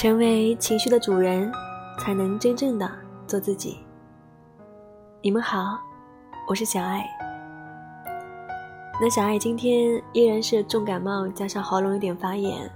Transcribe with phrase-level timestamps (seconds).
[0.00, 1.52] 成为情绪的主人，
[1.98, 2.90] 才能真正的
[3.26, 3.80] 做自己。
[5.20, 5.78] 你们好，
[6.48, 7.04] 我是小爱。
[8.98, 12.66] 那小爱今天依然是重感冒，加上喉咙有点发炎，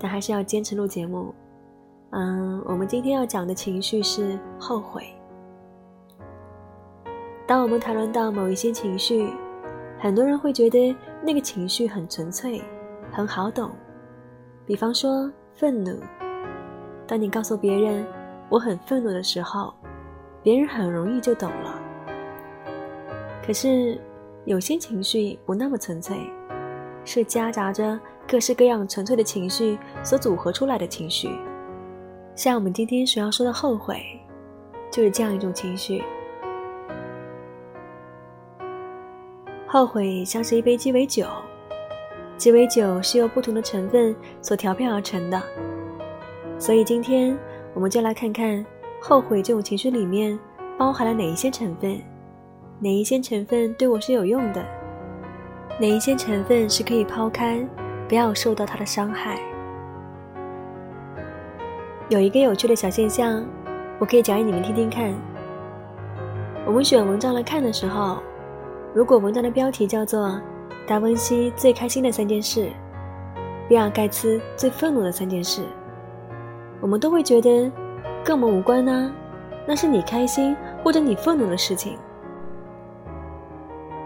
[0.00, 1.34] 但还是要坚持录节目。
[2.12, 5.04] 嗯，我们今天要讲的情绪是后悔。
[7.46, 9.28] 当我们谈论到某一些情绪，
[9.98, 12.62] 很多人会觉得那个情绪很纯粹，
[13.12, 13.70] 很好懂。
[14.64, 16.00] 比方说愤怒。
[17.06, 18.06] 当你告诉别人
[18.48, 19.74] 我很愤怒的时候，
[20.42, 21.80] 别人很容易就懂了。
[23.46, 24.00] 可是
[24.44, 26.16] 有些情绪不那么纯粹，
[27.04, 31.28] 是夹杂着各式各样纯粹的情绪所组合出来的情绪。
[32.34, 34.02] 像我们今天所要说的后悔，
[34.90, 36.02] 就是这样一种情绪。
[39.66, 41.26] 后悔像是一杯鸡尾酒，
[42.36, 45.42] 鸡尾酒是由不同的成分所调配而成的。
[46.58, 47.36] 所以今天
[47.74, 48.64] 我们就来看看
[49.00, 50.38] 后悔这种情绪里面
[50.78, 52.00] 包含了哪一些成分，
[52.78, 54.64] 哪一些成分对我是有用的，
[55.78, 57.66] 哪一些成分是可以抛开，
[58.08, 59.38] 不要受到它的伤害。
[62.08, 63.44] 有一个有趣的小现象，
[63.98, 65.12] 我可以讲给你们听听看。
[66.66, 68.18] 我们选文章来看的时候，
[68.94, 70.28] 如果文章的标题叫做
[70.86, 72.66] 《达文西最开心的三件事》，
[73.68, 75.62] 比尔盖茨最愤怒的三件事。
[76.84, 77.72] 我们都会觉得
[78.22, 79.10] 跟我们无关呢，
[79.66, 81.96] 那是你开心或者你愤怒的事情。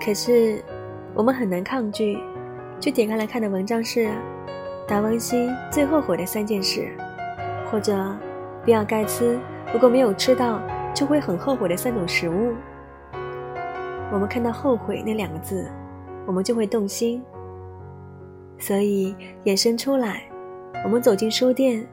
[0.00, 0.62] 可是
[1.12, 2.16] 我们很难抗拒，
[2.78, 4.08] 去点开来看的文章是
[4.86, 6.88] 达文西最后悔的三件事，
[7.68, 8.16] 或者
[8.64, 9.36] 比尔盖茨
[9.72, 10.60] 如果没有吃到
[10.94, 12.54] 就会很后悔的三种食物。
[14.12, 15.68] 我们看到“后悔”那两个字，
[16.26, 17.20] 我们就会动心。
[18.56, 20.22] 所以衍生出来，
[20.84, 21.84] 我们走进书店。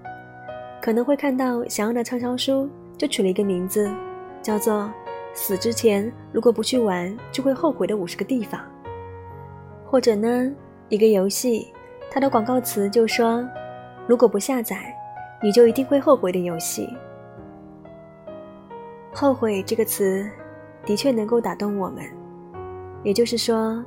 [0.86, 3.92] 可能会看到想要的畅销书，就取了一个名字，
[4.40, 4.88] 叫做
[5.34, 8.62] “死之前如果不去玩就会后悔的五十个地方”。
[9.84, 10.54] 或者呢，
[10.90, 11.74] 一个游戏，
[12.12, 13.44] 它的广告词就说
[14.06, 14.96] ：“如果不下载，
[15.42, 16.88] 你就一定会后悔的游戏。”
[19.12, 20.30] 后悔这个词，
[20.86, 22.04] 的确能够打动我们。
[23.02, 23.84] 也就是说，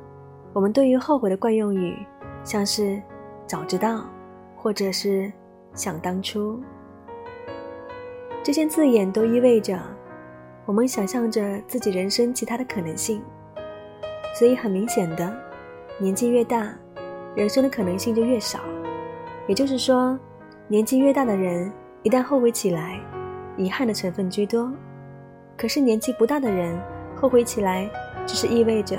[0.51, 1.97] 我们对于后悔的惯用语，
[2.43, 3.01] 像是
[3.47, 4.03] “早知道”
[4.57, 5.31] 或者是
[5.73, 6.59] “想当初”。
[8.41, 9.77] 这些字眼都意味着，
[10.65, 13.21] 我们想象着自己人生其他的可能性，
[14.33, 15.31] 所以很明显的，
[15.99, 16.73] 年纪越大，
[17.35, 18.61] 人生的可能性就越少。
[19.45, 20.17] 也就是说，
[20.69, 22.97] 年纪越大的人，一旦后悔起来，
[23.57, 24.71] 遗憾的成分居多；
[25.57, 26.79] 可是年纪不大的人，
[27.17, 27.89] 后悔起来，
[28.25, 28.97] 只是意味着，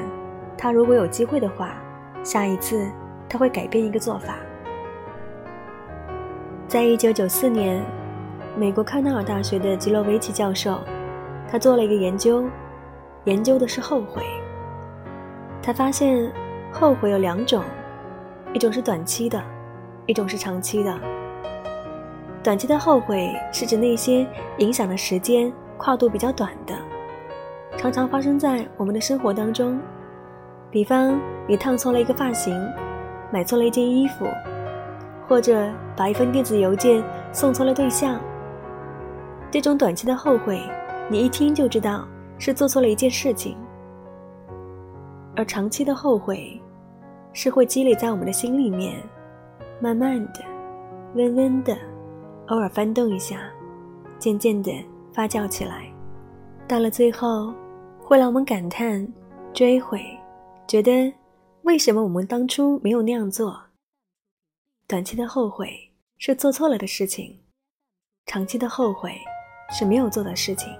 [0.56, 1.74] 他如果有机会的话，
[2.22, 2.86] 下一次
[3.26, 4.36] 他会改变一个做法。
[6.68, 7.82] 在一九九四年。
[8.56, 10.80] 美国康奈尔大学的吉洛维奇教授，
[11.50, 12.44] 他做了一个研究，
[13.24, 14.22] 研究的是后悔。
[15.62, 16.30] 他发现，
[16.72, 17.62] 后悔有两种，
[18.52, 19.40] 一种是短期的，
[20.06, 20.98] 一种是长期的。
[22.42, 24.26] 短期的后悔是指那些
[24.58, 26.74] 影响的时间跨度比较短的，
[27.76, 29.80] 常常发生在我们的生活当中。
[30.70, 32.60] 比方，你烫错了一个发型，
[33.30, 34.26] 买错了一件衣服，
[35.28, 37.02] 或者把一封电子邮件
[37.32, 38.20] 送错了对象。
[39.50, 40.62] 这种短期的后悔，
[41.10, 42.06] 你一听就知道
[42.38, 43.56] 是做错了一件事情；
[45.34, 46.60] 而长期的后悔，
[47.32, 49.02] 是会积累在我们的心里面，
[49.80, 50.40] 慢慢的、
[51.14, 51.76] 温温的，
[52.46, 53.40] 偶尔翻动一下，
[54.20, 54.72] 渐渐的
[55.12, 55.92] 发酵起来，
[56.68, 57.52] 到了最后，
[58.00, 59.04] 会让我们感叹、
[59.52, 60.00] 追悔，
[60.68, 61.12] 觉得
[61.62, 63.60] 为什么我们当初没有那样做？
[64.86, 65.72] 短期的后悔
[66.18, 67.40] 是做错了的事情，
[68.26, 69.12] 长期的后悔。
[69.70, 70.72] 是没有做的事情。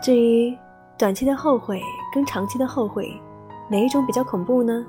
[0.00, 0.56] 至于
[0.96, 1.82] 短期的后悔
[2.14, 3.12] 跟长期的后悔，
[3.68, 4.84] 哪一种比较恐怖呢？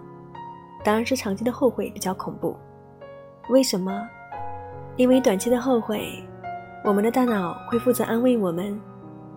[0.84, 2.56] 当然是长期的后悔比较恐怖。
[3.50, 4.08] 为什么？
[4.96, 6.24] 因为短期的后悔，
[6.84, 8.80] 我们的大脑会负责安慰我们，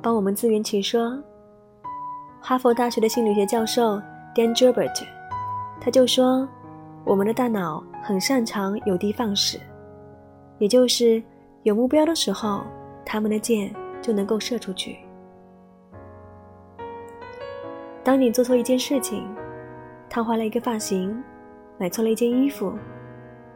[0.00, 1.18] 帮我们自圆其说。
[2.40, 4.00] 哈佛大学的心理学教授
[4.34, 5.04] Dan Gilbert，
[5.80, 6.48] 他就说，
[7.04, 9.60] 我们的大脑很擅长有的放矢。
[10.62, 11.20] 也就是
[11.64, 12.62] 有目标的时候，
[13.04, 14.96] 他们的箭就能够射出去。
[18.04, 19.26] 当你做错一件事情，
[20.08, 21.20] 烫坏了一个发型，
[21.78, 22.72] 买错了一件衣服，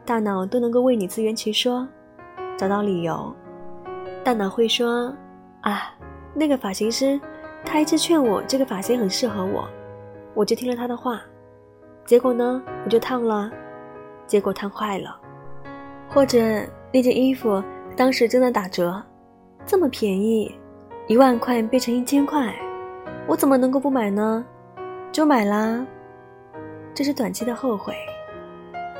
[0.05, 1.87] 大脑都能够为你自圆其说，
[2.57, 3.33] 找到理由。
[4.25, 5.15] 大脑会说
[5.63, 5.95] ：“啊，
[6.35, 7.21] 那个发型师，
[7.65, 9.69] 他一直劝我这个发型很适合我，
[10.35, 11.23] 我就听了他的话，
[12.05, 13.49] 结果呢，我就烫了，
[14.27, 15.21] 结果烫坏了。”
[16.11, 16.39] 或者
[16.93, 17.63] 那件衣服
[17.97, 19.03] 当时正在打折，
[19.67, 20.55] 这么便宜，
[21.07, 22.55] 一万块变成一千块，
[23.27, 24.45] 我怎么能够不买呢？
[25.13, 25.85] 就买啦。
[26.95, 27.95] 这是短期的后悔，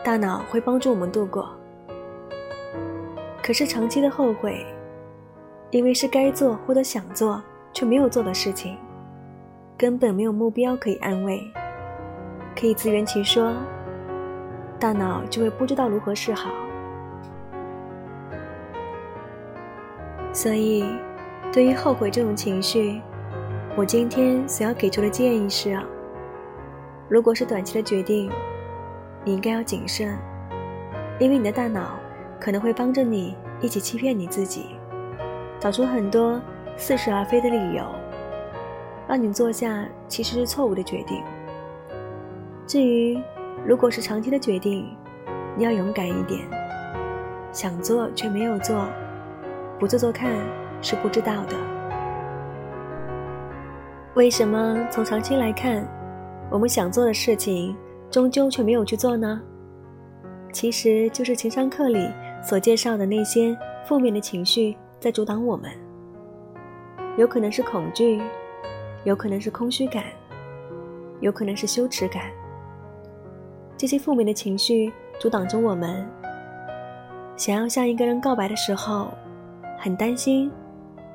[0.05, 1.49] 大脑会帮助我们度过。
[3.43, 4.67] 可是长期的后悔，
[5.71, 7.43] 因为是该做或者想做
[7.73, 8.77] 却没有做的事情，
[9.79, 11.41] 根本没有目标可以安慰，
[12.59, 13.53] 可以自圆其说，
[14.79, 16.51] 大脑就会不知道如何是好。
[20.37, 20.85] 所以，
[21.51, 23.01] 对于后悔这种情绪，
[23.75, 25.81] 我今天所要给出的建议是：
[27.09, 28.31] 如果是短期的决定，
[29.25, 30.15] 你应该要谨慎，
[31.19, 31.99] 因为你的大脑
[32.39, 34.67] 可能会帮着你一起欺骗你自己，
[35.59, 36.39] 找出很多
[36.77, 37.83] 似是而非的理由，
[39.09, 41.23] 让你做下其实是错误的决定。
[42.67, 43.19] 至于
[43.65, 44.95] 如果是长期的决定，
[45.57, 46.43] 你要勇敢一点，
[47.53, 48.87] 想做却没有做。
[49.79, 50.35] 不做做看
[50.81, 51.57] 是不知道的。
[54.15, 55.87] 为什么从长期来看，
[56.51, 57.77] 我们想做的事情
[58.11, 59.41] 终究却没有去做呢？
[60.51, 62.11] 其实就是情商课里
[62.43, 65.71] 所介绍的那些负面的情绪在阻挡我们。
[67.19, 68.23] 有可能是恐惧，
[69.05, 70.05] 有可能是空虚感，
[71.21, 72.23] 有可能是羞耻感。
[73.77, 74.91] 这些负面的情绪
[75.21, 76.09] 阻挡着我们，
[77.37, 79.09] 想要向一个人告白的时候。
[79.87, 80.51] 很担心，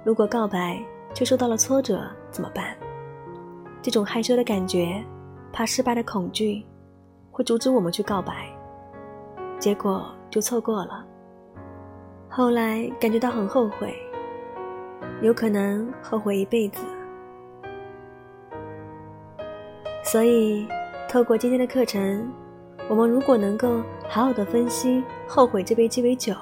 [0.02, 0.82] 如果告白
[1.14, 2.74] 却受到了挫折怎么办？
[3.82, 5.04] 这种害羞的感觉，
[5.52, 6.64] 怕失败的恐惧，
[7.32, 8.48] 会阻止我们去告白，
[9.60, 11.06] 结果就错过了。
[12.30, 13.94] 后来感觉到很后悔，
[15.22, 16.82] 有可能后悔一辈子。
[20.02, 20.66] 所以，
[21.10, 22.26] 透过今天的课程，
[22.90, 26.34] 我们如果能够好好的分析后悔这杯鸡尾酒，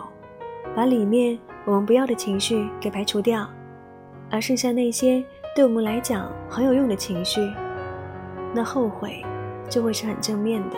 [0.76, 1.36] 把里面。
[1.70, 3.48] 我们不要的情绪给排除掉，
[4.32, 5.24] 而剩下那些
[5.56, 7.48] 对我们来讲很有用的情绪，
[8.56, 9.24] 那后悔
[9.70, 10.78] 就会是很正面的。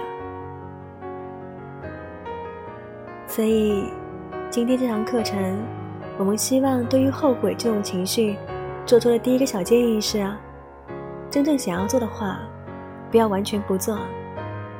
[3.25, 3.85] 所以，
[4.49, 5.57] 今天这堂课程，
[6.17, 8.35] 我们希望对于后悔这种情绪，
[8.85, 10.29] 做出的第一个小建议是：
[11.29, 12.37] 真正想要做的话，
[13.09, 13.97] 不要完全不做，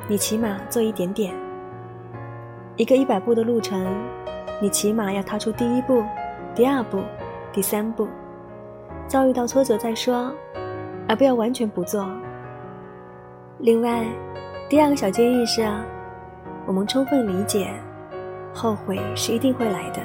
[0.06, 1.34] 你起码做一点点。
[2.76, 3.86] 一个一百步的路程。
[4.62, 6.04] 你起码要踏出第一步、
[6.54, 7.02] 第二步、
[7.52, 8.06] 第三步，
[9.08, 10.32] 遭遇到挫折再说，
[11.08, 12.08] 而不要完全不做。
[13.58, 14.06] 另外，
[14.68, 15.68] 第二个小建议是：
[16.64, 17.72] 我们充分理解，
[18.54, 20.00] 后悔是一定会来的，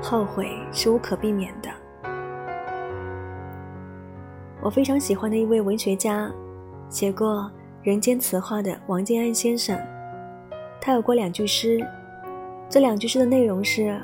[0.00, 1.68] 后悔是无可避免的。
[4.60, 6.30] 我非常喜欢的一位文学家，
[6.88, 7.40] 写过
[7.82, 9.76] 《人间词话》的王建安先生，
[10.80, 11.84] 他有过两句诗。
[12.70, 13.98] 这两句诗的内容是：“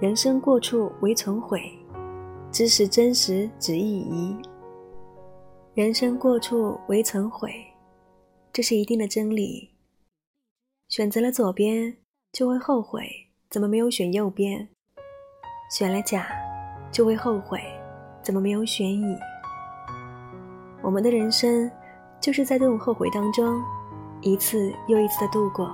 [0.00, 1.60] 人生过处唯存悔，
[2.50, 4.34] 知识真实只意疑。”
[5.74, 7.52] 人生过处唯存悔，
[8.54, 9.70] 这是一定的真理。
[10.88, 11.94] 选择了左边
[12.32, 13.06] 就会后悔，
[13.50, 14.66] 怎么没有选右边？
[15.70, 16.28] 选了甲
[16.90, 17.60] 就会后悔，
[18.22, 19.16] 怎么没有选乙？
[20.82, 21.70] 我们的人生
[22.18, 23.62] 就是在这种后悔当中，
[24.22, 25.70] 一次又一次的度过。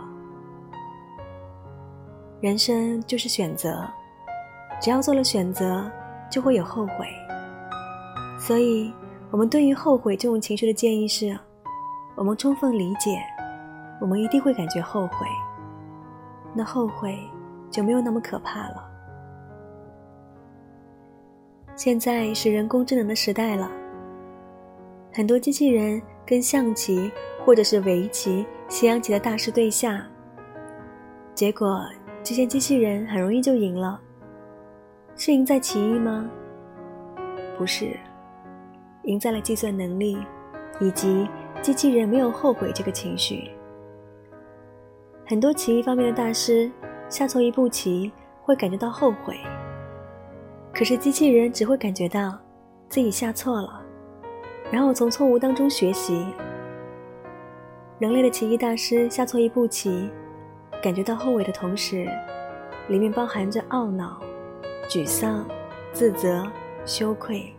[2.41, 3.85] 人生就是选择，
[4.81, 5.91] 只要做了选择，
[6.31, 7.07] 就会有后悔。
[8.39, 8.95] 所以，
[9.33, 11.37] 我们对于后悔这种情绪的建议是：
[12.15, 13.21] 我们充分理解，
[14.01, 15.27] 我们一定会感觉后悔，
[16.55, 17.19] 那后悔
[17.73, 18.89] 就没有那么可怕了。
[21.75, 23.69] 现在是人工智能的时代了，
[25.13, 27.11] 很多机器人跟象棋
[27.45, 30.07] 或者是围棋、西洋棋的大师对下，
[31.35, 31.85] 结果。
[32.23, 33.99] 这些机器人很容易就赢了，
[35.17, 36.29] 是赢在棋艺吗？
[37.57, 37.97] 不是，
[39.05, 40.19] 赢在了计算能力，
[40.79, 41.27] 以及
[41.63, 43.51] 机器人没有后悔这个情绪。
[45.27, 46.71] 很多棋艺方面的大师
[47.09, 49.39] 下错一步棋会感觉到后悔，
[50.73, 52.39] 可是机器人只会感觉到
[52.89, 53.83] 自己下错了，
[54.71, 56.27] 然后从错误当中学习。
[57.99, 60.11] 人类的棋艺大师下错一步棋。
[60.83, 62.09] 感觉到后悔的同时，
[62.89, 64.21] 里面包含着懊恼、
[64.89, 65.47] 沮丧、
[65.93, 66.47] 自责、
[66.85, 67.53] 羞愧。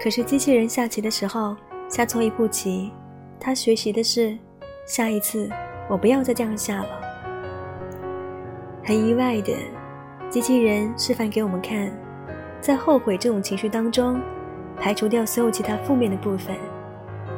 [0.00, 1.56] 可是机器人下棋的时候
[1.88, 2.90] 下错一步棋，
[3.38, 4.36] 他学习的是
[4.84, 5.48] 下一次
[5.88, 7.00] 我不要再这样下了。
[8.84, 9.52] 很意外的，
[10.28, 11.92] 机器人示范给我们看，
[12.60, 14.20] 在后悔这种情绪当中，
[14.76, 16.56] 排除掉所有其他负面的部分，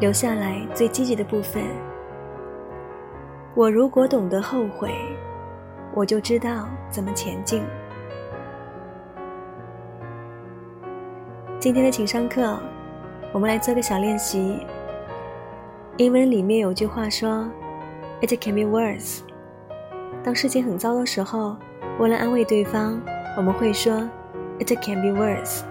[0.00, 1.62] 留下来最积极的部分。
[3.56, 4.92] 我如果懂得后悔，
[5.94, 7.62] 我就知道怎么前进。
[11.61, 12.58] 今天的情商课，
[13.32, 14.66] 我们来做个小练习。
[15.99, 17.49] 英文里面有句话说
[18.23, 19.20] ：“It can be worse。”
[20.25, 21.56] 当事情很糟的时候，
[22.00, 23.00] 为了安慰对方，
[23.37, 24.02] 我们会说
[24.58, 25.62] ：“It can be worse。”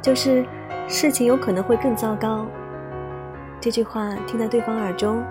[0.00, 0.46] 就是
[0.88, 2.46] 事情有可能会更糟糕。
[3.60, 5.22] 这句话听到对方耳中，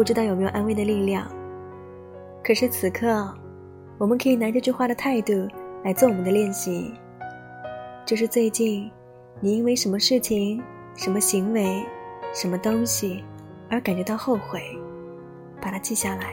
[0.00, 1.30] 不知道有没有安慰的力量。
[2.42, 3.30] 可是此刻，
[3.98, 5.46] 我们可以拿这句话的态度
[5.84, 6.94] 来做我们的练习。
[8.06, 8.90] 就是最近，
[9.40, 10.62] 你因为什么事情、
[10.96, 11.84] 什么行为、
[12.32, 13.22] 什么东西
[13.68, 14.62] 而感觉到后悔，
[15.60, 16.32] 把它记下来，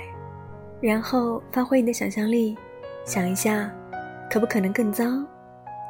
[0.79, 2.57] 然后发挥你的想象力，
[3.03, 3.69] 想一下，
[4.31, 5.03] 可不可能更糟？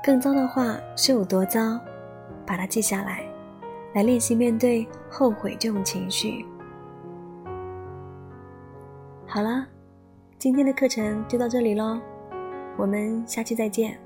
[0.03, 1.79] 更糟的话是有多糟？
[2.43, 3.23] 把它记下来。
[3.93, 6.43] 来练习面对后悔这种情绪。
[9.29, 9.67] 好了，
[10.39, 11.99] 今天的课程就到这里喽，
[12.77, 13.99] 我们下期再见。